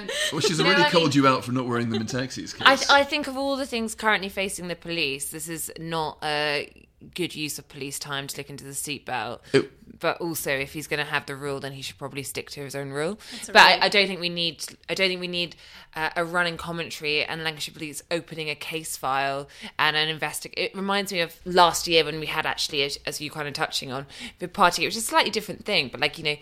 Um, 0.01 0.07
Well, 0.31 0.39
she's 0.41 0.51
you 0.51 0.63
know 0.63 0.69
already 0.69 0.83
I 0.83 0.91
called 0.91 1.15
mean? 1.15 1.23
you 1.23 1.27
out 1.27 1.43
for 1.43 1.51
not 1.51 1.65
wearing 1.67 1.89
them 1.89 1.99
in 1.99 2.07
taxis. 2.07 2.55
I, 2.61 2.77
I 2.89 3.03
think 3.03 3.27
of 3.27 3.35
all 3.35 3.57
the 3.57 3.65
things 3.65 3.95
currently 3.95 4.29
facing 4.29 4.69
the 4.69 4.75
police, 4.77 5.29
this 5.29 5.49
is 5.49 5.71
not 5.77 6.19
a 6.23 6.71
good 7.13 7.35
use 7.35 7.59
of 7.59 7.67
police 7.69 7.99
time 7.99 8.27
to 8.27 8.37
look 8.37 8.49
into 8.49 8.63
the 8.63 8.71
seatbelt. 8.71 9.39
It- 9.53 9.71
But 9.97 10.19
also, 10.19 10.51
if 10.51 10.73
he's 10.73 10.87
going 10.87 10.99
to 10.99 11.09
have 11.09 11.25
the 11.25 11.35
rule, 11.37 11.61
then 11.61 11.71
he 11.71 11.81
should 11.81 11.97
probably 11.97 12.21
stick 12.23 12.49
to 12.51 12.59
his 12.61 12.75
own 12.75 12.89
rule. 12.89 13.17
But. 13.47 13.55
I, 13.55 13.85
I 13.85 13.89
don't 13.89 14.07
think 14.07 14.19
we 14.19 14.27
need. 14.27 14.63
I 14.89 14.93
don't 14.93 15.07
think 15.07 15.21
we 15.21 15.27
need 15.29 15.55
uh, 15.95 16.09
a 16.17 16.25
running 16.25 16.57
commentary 16.57 17.23
and 17.23 17.43
Lancashire 17.45 17.73
Police 17.73 18.03
opening 18.11 18.49
a 18.49 18.55
case 18.55 18.97
file 18.97 19.47
and 19.79 19.95
an 19.95 20.09
investig. 20.19 20.53
It 20.57 20.75
reminds 20.75 21.13
me 21.13 21.21
of 21.21 21.39
last 21.45 21.87
year 21.87 22.03
when 22.03 22.19
we 22.19 22.25
had 22.25 22.45
actually, 22.45 22.83
as, 22.83 22.99
as 23.05 23.21
you 23.21 23.31
kind 23.31 23.47
of 23.47 23.53
touching 23.53 23.91
on, 23.93 24.05
the 24.39 24.49
party. 24.49 24.83
It 24.83 24.87
was 24.87 24.97
a 24.97 25.01
slightly 25.01 25.31
different 25.31 25.63
thing, 25.65 25.87
but 25.87 26.01
like 26.01 26.17
you 26.17 26.25
know, 26.25 26.35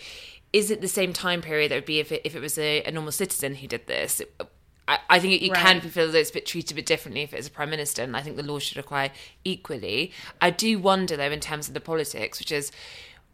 is 0.51 0.71
it 0.71 0.81
the 0.81 0.87
same 0.87 1.13
time 1.13 1.41
period 1.41 1.69
that 1.69 1.75
would 1.75 1.85
be 1.85 1.99
if 1.99 2.11
it 2.11 2.21
if 2.25 2.35
it 2.35 2.39
was 2.41 2.57
a, 2.57 2.81
a 2.83 2.91
normal 2.91 3.11
citizen 3.11 3.55
who 3.55 3.67
did 3.67 3.85
this? 3.85 4.19
I, 4.87 4.99
I 5.09 5.19
think 5.19 5.33
it, 5.33 5.45
it 5.45 5.53
can 5.53 5.79
Right. 5.79 5.91
feel 5.91 6.11
that 6.11 6.19
it's 6.19 6.29
a 6.29 6.33
bit 6.33 6.45
treated 6.45 6.71
a 6.71 6.75
bit 6.75 6.85
differently 6.85 7.21
if 7.21 7.33
it's 7.33 7.47
a 7.47 7.51
prime 7.51 7.69
minister, 7.69 8.03
and 8.03 8.15
I 8.17 8.21
think 8.21 8.35
the 8.35 8.43
law 8.43 8.59
should 8.59 8.77
apply 8.77 9.11
equally. 9.45 10.11
I 10.41 10.49
do 10.49 10.77
wonder 10.79 11.15
though, 11.15 11.31
in 11.31 11.39
terms 11.39 11.67
of 11.67 11.73
the 11.73 11.79
politics, 11.79 12.39
which 12.39 12.51
is 12.51 12.71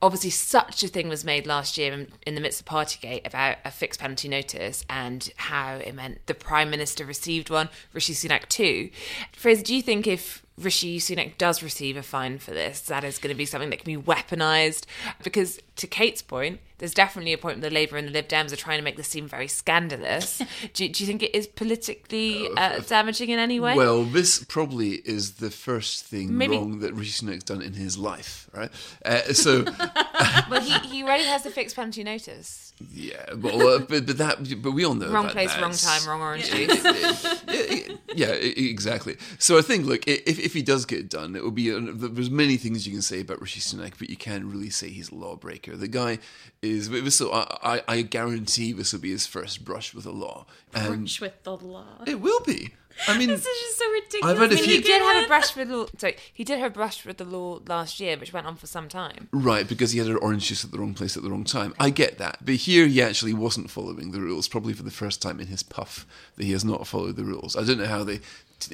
obviously 0.01 0.29
such 0.29 0.81
a 0.83 0.87
thing 0.87 1.09
was 1.09 1.25
made 1.25 1.45
last 1.45 1.77
year 1.77 1.91
in, 1.91 2.07
in 2.25 2.35
the 2.35 2.41
midst 2.41 2.61
of 2.61 2.65
Partygate 2.65 3.25
about 3.27 3.57
a 3.65 3.71
fixed 3.71 3.99
penalty 3.99 4.29
notice 4.29 4.85
and 4.89 5.29
how 5.35 5.75
it 5.75 5.93
meant 5.93 6.25
the 6.25 6.33
prime 6.33 6.69
minister 6.69 7.03
received 7.03 7.49
one, 7.49 7.67
Rishi 7.93 8.13
Sunak 8.13 8.47
too. 8.47 8.89
Fraser, 9.33 9.63
do 9.63 9.75
you 9.75 9.81
think 9.81 10.07
if 10.07 10.45
Rishi 10.59 10.99
Sunak 10.99 11.37
does 11.37 11.63
receive 11.63 11.95
a 11.97 12.03
fine 12.03 12.37
for 12.37 12.51
this, 12.51 12.81
that 12.81 13.03
is 13.03 13.17
going 13.17 13.33
to 13.33 13.37
be 13.37 13.45
something 13.45 13.69
that 13.69 13.79
can 13.83 13.95
be 13.95 14.01
weaponised? 14.01 14.85
Because 15.23 15.59
to 15.77 15.87
Kate's 15.87 16.21
point, 16.21 16.59
there's 16.79 16.93
definitely 16.93 17.33
a 17.33 17.37
point 17.37 17.59
where 17.59 17.69
the 17.69 17.73
Labour 17.73 17.97
and 17.97 18.07
the 18.07 18.11
Lib 18.11 18.27
Dems 18.27 18.51
are 18.53 18.57
trying 18.57 18.77
to 18.77 18.83
make 18.83 18.97
this 18.97 19.07
seem 19.07 19.27
very 19.27 19.47
scandalous. 19.47 20.41
do, 20.73 20.87
do 20.87 21.03
you 21.03 21.07
think 21.07 21.23
it 21.23 21.35
is 21.35 21.47
politically 21.47 22.47
uh, 22.57 22.79
damaging 22.79 23.29
in 23.29 23.39
any 23.39 23.59
way? 23.59 23.75
Well, 23.75 24.03
this 24.03 24.43
probably 24.45 24.95
is 25.05 25.33
the 25.33 25.51
first 25.51 26.05
thing 26.05 26.37
Maybe- 26.37 26.57
wrong 26.57 26.79
that 26.79 26.93
Rishi 26.93 27.25
Sunak's 27.25 27.43
done 27.43 27.61
in 27.61 27.73
his 27.73 27.97
life, 27.97 28.49
right? 28.53 28.71
Uh, 29.05 29.33
so, 29.33 29.63
well, 30.49 30.61
he, 30.61 30.73
he 30.88 31.03
already 31.03 31.23
has 31.23 31.43
the 31.43 31.49
fixed 31.51 31.75
penalty 31.75 32.03
notice. 32.03 32.73
yeah, 32.93 33.33
well, 33.35 33.61
uh, 33.67 33.79
but, 33.79 34.05
but 34.05 34.17
that, 34.17 34.61
but 34.61 34.71
we 34.71 34.85
all 34.85 34.93
know 34.95 35.09
Wrong 35.09 35.25
that 35.25 35.33
place, 35.33 35.57
wrong 35.59 35.71
time, 35.73 36.07
wrong 36.07 36.21
orange 36.21 36.49
juice. 36.49 36.83
yeah, 37.47 37.95
yeah, 38.15 38.35
e- 38.35 38.69
exactly. 38.69 39.17
So 39.38 39.57
I 39.57 39.61
think, 39.61 39.85
look, 39.85 40.07
if, 40.07 40.39
if 40.39 40.53
he 40.53 40.61
does 40.61 40.85
get 40.85 41.09
done, 41.09 41.35
it 41.35 41.43
will 41.43 41.51
be. 41.51 41.69
There's 41.69 42.29
many 42.29 42.57
things 42.57 42.85
you 42.88 42.93
can 42.93 43.01
say 43.01 43.21
about 43.21 43.41
Rishi 43.41 43.59
Sunak, 43.59 43.93
but 43.97 44.09
you 44.09 44.17
can't 44.17 44.45
really 44.45 44.69
say 44.69 44.89
he's 44.89 45.09
a 45.09 45.15
lawbreaker. 45.15 45.75
The 45.75 45.88
guy 45.88 46.19
is. 46.61 46.89
This 46.89 47.19
will, 47.19 47.33
I, 47.33 47.57
I 47.63 47.81
I 47.88 48.01
guarantee 48.01 48.71
this 48.73 48.93
will 48.93 48.99
be 49.01 49.11
his 49.11 49.27
first 49.27 49.63
brush 49.65 49.93
with 49.93 50.03
the 50.05 50.11
law, 50.11 50.45
and 50.73 50.99
Brush 50.99 51.21
with 51.21 51.43
the 51.43 51.55
law. 51.57 52.03
it 52.05 52.19
will 52.21 52.39
be. 52.41 52.73
I 53.09 53.17
mean, 53.17 53.29
This 53.29 53.45
is 53.45 53.61
just 53.61 53.77
so 53.79 53.91
ridiculous. 53.91 54.31
I've 54.31 54.37
had 54.39 54.51
a 54.51 54.55
when 54.55 54.63
few- 54.63 54.75
He 54.75 54.81
did 54.81 55.01
have 55.01 55.23
a 55.23 55.27
brush 55.27 55.55
with 55.55 55.67
the 55.69 55.77
law. 55.77 55.85
Sorry, 55.97 56.15
he 56.33 56.43
did 56.43 56.59
have 56.59 56.71
a 56.71 56.73
brush 56.73 57.05
with 57.05 57.17
the 57.17 57.25
law 57.25 57.59
last 57.67 57.99
year, 57.99 58.17
which 58.17 58.31
went 58.33 58.47
on 58.47 58.55
for 58.55 58.67
some 58.67 58.87
time. 58.89 59.27
Right, 59.31 59.67
because 59.67 59.91
he 59.91 59.99
had 59.99 60.07
an 60.07 60.17
orange 60.17 60.47
juice 60.47 60.63
at 60.63 60.71
the 60.71 60.79
wrong 60.79 60.93
place 60.93 61.17
at 61.17 61.23
the 61.23 61.29
wrong 61.29 61.43
time. 61.43 61.73
I 61.79 61.89
get 61.89 62.17
that. 62.19 62.37
But 62.45 62.55
here 62.55 62.87
he 62.87 63.01
actually 63.01 63.33
wasn't 63.33 63.69
following 63.69 64.11
the 64.11 64.21
rules, 64.21 64.47
probably 64.47 64.73
for 64.73 64.83
the 64.83 64.91
first 64.91 65.21
time 65.21 65.39
in 65.39 65.47
his 65.47 65.63
puff 65.63 66.05
that 66.37 66.43
he 66.45 66.51
has 66.53 66.63
not 66.63 66.87
followed 66.87 67.15
the 67.15 67.23
rules. 67.25 67.55
I 67.55 67.63
don't 67.63 67.77
know 67.79 67.85
how 67.87 68.03
they 68.03 68.19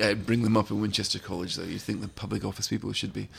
uh, 0.02 0.14
bring 0.16 0.44
them 0.44 0.58
up 0.58 0.70
in 0.72 0.82
Winchester 0.82 1.20
College, 1.20 1.56
though. 1.56 1.64
You'd 1.64 1.82
think 1.82 2.02
the 2.02 2.08
public 2.08 2.44
office 2.44 2.68
people 2.68 2.92
should 2.94 3.14
be 3.14 3.30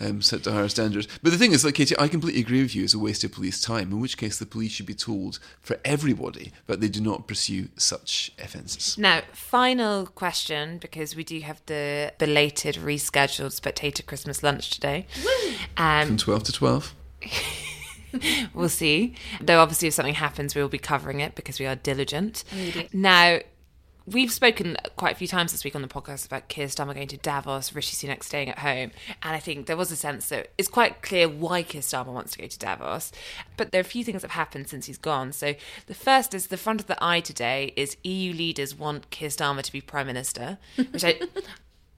um, 0.00 0.22
set 0.22 0.42
to 0.44 0.52
higher 0.52 0.68
standards. 0.68 1.06
But 1.22 1.32
the 1.32 1.38
thing 1.38 1.52
is, 1.52 1.64
like 1.64 1.74
Katie, 1.74 1.98
I 1.98 2.08
completely 2.08 2.40
agree 2.40 2.62
with 2.62 2.74
you, 2.74 2.84
it's 2.84 2.94
a 2.94 2.98
waste 2.98 3.24
of 3.24 3.32
police 3.32 3.60
time, 3.60 3.92
in 3.92 4.00
which 4.00 4.16
case 4.16 4.38
the 4.38 4.46
police 4.46 4.72
should 4.72 4.86
be 4.86 4.94
told 4.94 5.38
for 5.60 5.78
everybody 5.84 6.52
that 6.66 6.80
they 6.80 6.88
do 6.88 7.00
not 7.00 7.26
pursue 7.26 7.68
such 7.76 8.32
offences. 8.42 8.96
Now, 8.98 9.22
final 9.32 10.06
question 10.06 10.78
because 10.78 11.14
we 11.14 11.24
do 11.24 11.40
have 11.40 11.62
the 11.66 12.12
belated 12.18 12.76
rescheduled 12.76 13.52
spectator 13.52 14.02
Christmas 14.02 14.42
lunch 14.42 14.70
today. 14.70 15.06
Um, 15.76 16.08
From 16.08 16.16
12 16.16 16.42
to 16.44 16.52
12. 16.52 16.94
We'll 18.54 18.68
see. 18.68 19.14
Though 19.40 19.60
obviously, 19.60 19.88
if 19.88 19.94
something 19.94 20.14
happens, 20.14 20.54
we 20.56 20.62
will 20.62 20.68
be 20.68 20.78
covering 20.78 21.20
it 21.20 21.34
because 21.34 21.60
we 21.60 21.66
are 21.66 21.76
diligent. 21.76 22.42
Now, 22.92 23.38
we've 24.06 24.32
spoken 24.32 24.76
quite 24.96 25.12
a 25.12 25.18
few 25.18 25.28
times 25.28 25.52
this 25.52 25.64
week 25.64 25.74
on 25.74 25.82
the 25.82 25.88
podcast 25.88 26.26
about 26.26 26.48
Keir 26.48 26.66
Starmer 26.66 26.94
going 26.94 27.08
to 27.08 27.16
Davos, 27.16 27.74
Rishi 27.74 27.94
Sunak 27.94 28.22
staying 28.22 28.48
at 28.48 28.60
home, 28.60 28.90
and 29.22 29.36
I 29.36 29.38
think 29.38 29.66
there 29.66 29.76
was 29.76 29.90
a 29.92 29.96
sense 29.96 30.28
that 30.28 30.50
it's 30.58 30.68
quite 30.68 31.02
clear 31.02 31.28
why 31.28 31.62
Keir 31.62 31.80
Starmer 31.80 32.12
wants 32.12 32.32
to 32.32 32.38
go 32.38 32.46
to 32.46 32.58
Davos. 32.58 33.12
But 33.56 33.72
there 33.72 33.80
are 33.80 33.82
a 33.82 33.84
few 33.84 34.04
things 34.04 34.22
that 34.22 34.30
have 34.30 34.36
happened 34.36 34.68
since 34.68 34.86
he's 34.86 34.98
gone. 34.98 35.32
So 35.32 35.54
the 35.86 35.94
first 35.94 36.34
is 36.34 36.48
the 36.48 36.56
front 36.56 36.80
of 36.80 36.86
the 36.86 37.02
eye 37.02 37.20
today 37.20 37.72
is 37.76 37.96
EU 38.02 38.32
leaders 38.32 38.74
want 38.74 39.10
Keir 39.10 39.28
Starmer 39.28 39.62
to 39.62 39.72
be 39.72 39.80
prime 39.80 40.06
minister, 40.06 40.58
which 40.76 41.04
I. 41.04 41.20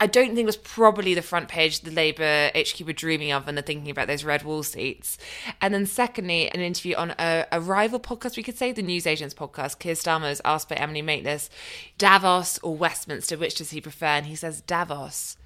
I 0.02 0.06
don't 0.06 0.34
think 0.34 0.46
was 0.46 0.56
probably 0.56 1.14
the 1.14 1.22
front 1.22 1.46
page 1.46 1.82
the 1.82 1.92
Labour 1.92 2.50
HQ 2.56 2.84
were 2.84 2.92
dreaming 2.92 3.30
of 3.30 3.46
when 3.46 3.54
they're 3.54 3.62
thinking 3.62 3.88
about 3.88 4.08
those 4.08 4.24
red 4.24 4.42
wall 4.42 4.64
seats. 4.64 5.16
And 5.60 5.72
then 5.72 5.86
secondly, 5.86 6.50
an 6.50 6.60
interview 6.60 6.96
on 6.96 7.14
a, 7.20 7.46
a 7.52 7.60
rival 7.60 8.00
podcast, 8.00 8.36
we 8.36 8.42
could 8.42 8.58
say, 8.58 8.72
the 8.72 8.82
News 8.82 9.06
Agents 9.06 9.32
podcast. 9.32 9.78
Keir 9.78 9.94
Starmer 9.94 10.40
asked 10.44 10.68
by 10.68 10.74
Emily 10.74 11.02
Maitlis, 11.02 11.50
Davos 11.98 12.58
or 12.64 12.74
Westminster, 12.74 13.38
which 13.38 13.54
does 13.54 13.70
he 13.70 13.80
prefer? 13.80 14.06
And 14.06 14.26
he 14.26 14.34
says 14.34 14.60
Davos. 14.62 15.36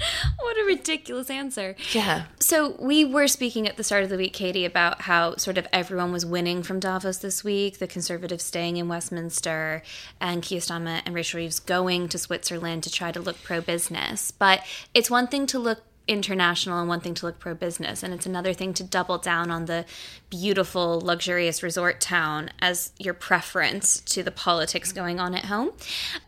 What 0.40 0.56
a 0.58 0.64
ridiculous 0.64 1.30
answer. 1.30 1.76
Yeah. 1.92 2.24
So 2.40 2.74
we 2.80 3.04
were 3.04 3.28
speaking 3.28 3.68
at 3.68 3.76
the 3.76 3.84
start 3.84 4.02
of 4.02 4.10
the 4.10 4.16
week, 4.16 4.32
Katie, 4.32 4.64
about 4.64 5.02
how 5.02 5.36
sort 5.36 5.58
of 5.58 5.68
everyone 5.72 6.12
was 6.12 6.26
winning 6.26 6.62
from 6.62 6.80
Davos 6.80 7.18
this 7.18 7.44
week. 7.44 7.78
The 7.78 7.86
Conservatives 7.86 8.42
staying 8.42 8.76
in 8.76 8.88
Westminster, 8.88 9.82
and 10.20 10.42
Keir 10.42 10.60
Starmer 10.60 11.02
and 11.04 11.14
Rachel 11.14 11.38
Reeves 11.38 11.60
going 11.60 12.08
to 12.08 12.18
Switzerland 12.18 12.82
to 12.84 12.90
try 12.90 13.12
to 13.12 13.20
look 13.20 13.42
pro-business. 13.42 14.30
But 14.32 14.64
it's 14.94 15.10
one 15.10 15.28
thing 15.28 15.46
to 15.48 15.58
look 15.58 15.82
international 16.10 16.80
and 16.80 16.88
one 16.88 17.00
thing 17.00 17.14
to 17.14 17.26
look 17.26 17.38
pro-business, 17.38 18.02
and 18.02 18.12
it's 18.12 18.26
another 18.26 18.52
thing 18.52 18.74
to 18.74 18.82
double 18.82 19.16
down 19.16 19.48
on 19.50 19.66
the 19.66 19.84
beautiful, 20.28 21.00
luxurious 21.00 21.62
resort 21.62 22.00
town 22.00 22.50
as 22.60 22.92
your 22.98 23.14
preference 23.14 24.00
to 24.00 24.24
the 24.24 24.32
politics 24.32 24.92
going 24.92 25.20
on 25.20 25.36
at 25.36 25.44
home. 25.44 25.70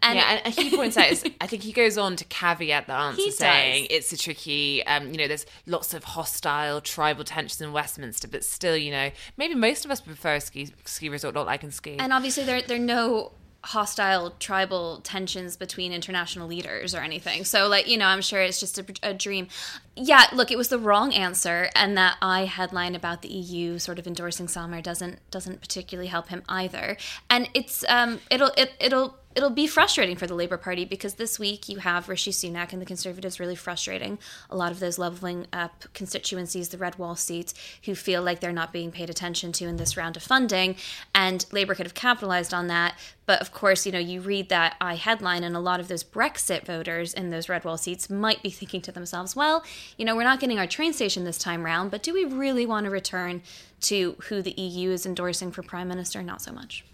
And 0.01 0.17
Yeah, 0.17 0.41
and 0.45 0.55
he 0.55 0.77
points 0.77 0.97
out, 0.97 1.11
is, 1.11 1.25
I 1.41 1.49
think 1.49 1.65
he 1.65 1.73
goes 1.73 1.99
on 1.99 2.15
to 2.17 2.25
caveat 2.25 2.87
the 2.87 2.93
answer, 2.93 3.31
saying 3.33 3.89
it's 3.91 4.13
a 4.13 4.17
tricky, 4.17 4.87
um, 4.87 5.11
you 5.11 5.19
know, 5.19 5.27
there's 5.27 5.47
lots 5.67 5.95
of 5.95 6.05
hostile 6.05 6.81
tribal 6.81 7.25
tensions 7.25 7.61
in 7.61 7.73
Westminster, 7.73 8.29
but 8.29 8.45
still, 8.45 8.77
you 8.77 8.93
know, 8.93 9.11
maybe 9.37 9.57
most 9.57 9.85
of 9.85 9.91
us 9.91 10.01
prefer 10.01 10.37
a 10.37 10.41
ski, 10.41 10.69
ski 10.85 11.09
resort, 11.09 11.35
not 11.35 11.47
like 11.47 11.65
in 11.65 11.73
ski. 11.73 11.97
And 11.99 12.13
obviously, 12.13 12.45
there 12.45 12.63
there 12.63 12.77
are 12.77 12.81
no 12.81 13.33
hostile 13.65 14.35
tribal 14.39 15.01
tensions 15.03 15.57
between 15.57 15.93
international 15.93 16.49
leaders 16.49 16.95
or 16.95 16.99
anything. 16.99 17.45
So, 17.45 17.69
like 17.69 17.89
you 17.89 17.97
know, 17.97 18.07
I'm 18.07 18.23
sure 18.23 18.41
it's 18.43 18.61
just 18.61 18.79
a, 18.79 18.85
a 19.03 19.15
dream. 19.15 19.49
Yeah, 19.95 20.25
look, 20.33 20.51
it 20.51 20.57
was 20.57 20.69
the 20.69 20.79
wrong 20.79 21.13
answer, 21.13 21.69
and 21.77 21.99
that 21.99 22.17
I 22.23 22.47
headline 22.47 22.95
about 22.95 23.21
the 23.21 23.29
EU 23.29 23.79
sort 23.79 23.99
of 23.99 24.07
endorsing 24.07 24.47
Starmer 24.47 24.83
doesn't 24.83 25.19
doesn't 25.31 25.61
particularly 25.61 26.09
help 26.09 26.29
him 26.29 26.43
either. 26.49 26.97
And 27.29 27.51
it's 27.53 27.85
um 27.89 28.21
it'll 28.31 28.53
it, 28.57 28.73
it'll 28.81 29.17
it'll 29.35 29.51
be 29.51 29.67
frustrating 29.67 30.17
for 30.17 30.27
the 30.27 30.35
Labour 30.35 30.57
Party 30.57 30.85
because 30.85 31.15
this 31.15 31.39
week 31.39 31.69
you 31.69 31.79
have 31.79 32.09
Rishi 32.09 32.31
Sunak 32.31 32.73
and 32.73 32.81
the 32.81 32.87
Conservatives 32.87 33.41
really 33.41 33.55
frustrating 33.55 34.19
a 34.51 34.57
lot 34.57 34.73
of 34.73 34.81
those 34.81 34.99
levelling 34.99 35.47
up 35.53 35.85
constituencies, 35.95 36.69
the 36.69 36.79
red 36.79 36.99
wall 36.99 37.17
seats, 37.17 37.55
who 37.85 37.95
feel 37.95 38.23
like 38.23 38.41
they're 38.41 38.53
not 38.53 38.73
being 38.73 38.91
paid 38.91 39.11
attention 39.11 39.53
to 39.53 39.67
in 39.67 39.77
this 39.77 39.97
round 39.97 40.17
of 40.17 40.23
funding. 40.23 40.77
And 41.15 41.47
Labour 41.53 41.75
could 41.75 41.87
have 41.87 41.95
capitalised 41.95 42.53
on 42.53 42.67
that. 42.69 42.99
But 43.25 43.41
of 43.41 43.53
course, 43.53 43.87
you 43.87 43.93
know, 43.93 43.99
you 43.99 44.21
read 44.21 44.49
that 44.49 44.77
I 44.81 44.97
headline, 44.97 45.45
and 45.45 45.57
a 45.57 45.61
lot 45.61 45.81
of 45.81 45.89
those 45.89 46.03
Brexit 46.03 46.67
voters 46.67 47.15
in 47.15 47.31
those 47.31 47.49
red 47.49 47.65
wall 47.65 47.79
seats 47.79 48.11
might 48.11 48.43
be 48.43 48.51
thinking 48.51 48.83
to 48.83 48.93
themselves, 48.93 49.37
well, 49.37 49.63
you 49.97 50.05
know, 50.05 50.17
we're 50.17 50.25
not 50.25 50.41
getting 50.41 50.59
our 50.59 50.67
train 50.67 50.93
station 50.93 51.25
this 51.25 51.39
time 51.39 51.65
round, 51.65 51.91
but 51.91 52.03
do 52.03 52.13
we 52.13 52.25
really 52.25 52.67
want 52.67 52.85
to 52.85 52.91
return 52.91 53.43
to 53.83 54.17
who 54.29 54.43
the 54.43 54.53
EU 54.53 54.91
is 54.91 55.07
endorsing 55.07 55.51
for 55.53 55.63
Prime 55.63 55.89
Minister? 55.89 56.23
Not 56.23 56.43
so 56.43 56.53
much. 56.53 56.85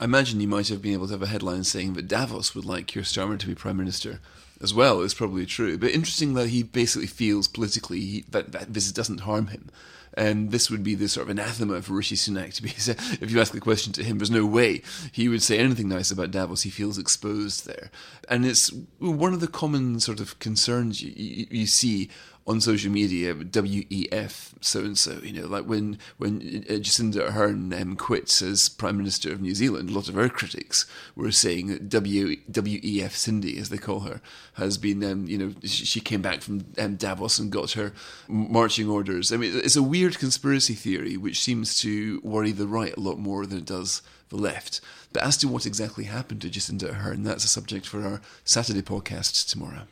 I 0.00 0.04
imagine 0.04 0.40
you 0.40 0.48
might 0.48 0.68
have 0.68 0.80
been 0.80 0.92
able 0.92 1.08
to 1.08 1.14
have 1.14 1.22
a 1.22 1.26
headline 1.26 1.64
saying 1.64 1.94
that 1.94 2.06
Davos 2.06 2.54
would 2.54 2.64
like 2.64 2.86
Keir 2.86 3.02
Starmer 3.02 3.38
to 3.38 3.46
be 3.46 3.54
Prime 3.54 3.76
Minister 3.76 4.20
as 4.60 4.72
well. 4.72 5.02
It's 5.02 5.14
probably 5.14 5.46
true. 5.46 5.76
But 5.76 5.90
interesting 5.90 6.34
that 6.34 6.48
he 6.48 6.62
basically 6.62 7.06
feels 7.06 7.48
politically 7.48 8.00
he, 8.00 8.24
that, 8.30 8.52
that 8.52 8.74
this 8.74 8.90
doesn't 8.92 9.20
harm 9.20 9.48
him. 9.48 9.70
And 10.14 10.50
this 10.50 10.70
would 10.70 10.82
be 10.82 10.94
the 10.94 11.08
sort 11.08 11.26
of 11.26 11.30
anathema 11.30 11.82
for 11.82 11.92
Rishi 11.92 12.16
Sunak 12.16 12.54
to 12.54 12.62
be. 12.62 12.70
If 13.24 13.30
you 13.30 13.40
ask 13.40 13.52
the 13.52 13.60
question 13.60 13.92
to 13.94 14.04
him, 14.04 14.18
there's 14.18 14.30
no 14.30 14.46
way 14.46 14.82
he 15.12 15.28
would 15.28 15.42
say 15.42 15.58
anything 15.58 15.88
nice 15.88 16.10
about 16.10 16.30
Davos. 16.30 16.62
He 16.62 16.70
feels 16.70 16.98
exposed 16.98 17.66
there, 17.66 17.90
and 18.28 18.44
it's 18.44 18.72
one 18.98 19.32
of 19.32 19.40
the 19.40 19.46
common 19.46 20.00
sort 20.00 20.18
of 20.18 20.38
concerns 20.40 21.02
you, 21.02 21.12
you, 21.14 21.46
you 21.50 21.66
see 21.66 22.08
on 22.48 22.62
social 22.62 22.90
media, 22.90 23.34
WEF 23.34 24.54
so 24.62 24.80
and 24.80 24.96
so. 24.96 25.20
You 25.22 25.42
know, 25.42 25.46
like 25.46 25.66
when 25.66 25.98
when 26.16 26.64
uh, 26.68 26.74
Jacinda 26.74 27.30
Ardern 27.30 27.78
um, 27.78 27.94
quit 27.94 28.40
as 28.40 28.70
Prime 28.70 28.96
Minister 28.96 29.30
of 29.30 29.42
New 29.42 29.54
Zealand, 29.54 29.90
a 29.90 29.92
lot 29.92 30.08
of 30.08 30.14
her 30.14 30.30
critics 30.30 30.86
were 31.14 31.30
saying 31.30 31.66
that 31.68 31.88
w, 31.90 32.36
WEF 32.50 33.10
Cindy, 33.10 33.58
as 33.58 33.68
they 33.68 33.76
call 33.76 34.00
her, 34.00 34.22
has 34.54 34.78
been. 34.78 35.04
Um, 35.04 35.26
you 35.28 35.36
know, 35.36 35.54
she, 35.62 35.84
she 35.84 36.00
came 36.00 36.22
back 36.22 36.40
from 36.40 36.64
um, 36.78 36.96
Davos 36.96 37.38
and 37.38 37.52
got 37.52 37.72
her 37.72 37.92
marching 38.26 38.88
orders. 38.88 39.30
I 39.30 39.36
mean, 39.36 39.52
it's 39.54 39.76
a 39.76 39.82
weird 39.82 40.18
conspiracy 40.18 40.74
theory 40.74 41.16
which 41.16 41.40
seems 41.40 41.78
to 41.80 42.20
worry 42.24 42.52
the 42.52 42.66
right 42.66 42.96
a 42.96 43.00
lot 43.00 43.18
more 43.18 43.44
than 43.44 43.58
it 43.58 43.66
does 43.66 44.00
the 44.30 44.36
left. 44.36 44.80
But 45.12 45.22
as 45.22 45.36
to 45.38 45.48
what 45.48 45.66
exactly 45.66 46.04
happened 46.04 46.42
to 46.42 46.48
Jacinda 46.48 46.94
Ardern, 46.94 47.24
that's 47.24 47.44
a 47.44 47.48
subject 47.48 47.86
for 47.86 48.04
our 48.04 48.20
Saturday 48.44 48.82
podcast 48.82 49.50
tomorrow. 49.50 49.82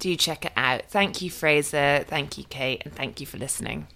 Do 0.00 0.16
check 0.16 0.46
it 0.46 0.52
out. 0.56 0.86
Thank 0.88 1.20
you, 1.22 1.30
Fraser. 1.30 2.04
Thank 2.08 2.38
you, 2.38 2.44
Kate. 2.44 2.82
And 2.84 2.94
thank 2.94 3.20
you 3.20 3.26
for 3.26 3.36
listening. 3.36 3.86